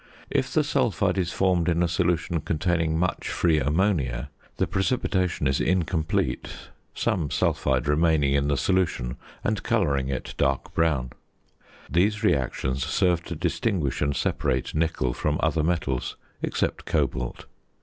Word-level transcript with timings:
If 0.31 0.51
the 0.51 0.63
sulphide 0.63 1.19
is 1.19 1.31
formed 1.31 1.69
in 1.69 1.83
a 1.83 1.87
solution 1.87 2.41
containing 2.41 2.97
much 2.97 3.29
free 3.29 3.59
ammonia, 3.59 4.31
the 4.57 4.65
precipitation 4.65 5.45
is 5.45 5.61
incomplete, 5.61 6.49
some 6.95 7.29
sulphide 7.29 7.87
remaining 7.87 8.33
in 8.33 8.47
the 8.47 8.57
solution 8.57 9.17
and 9.43 9.61
colouring 9.61 10.07
it 10.09 10.33
dark 10.39 10.73
brown. 10.73 11.11
These 11.87 12.23
reactions 12.23 12.83
serve 12.83 13.21
to 13.25 13.35
distinguish 13.35 14.01
and 14.01 14.15
separate 14.15 14.73
nickel 14.73 15.13
from 15.13 15.37
other 15.39 15.61
metals, 15.61 16.17
except 16.41 16.85
cobalt. 16.85 17.45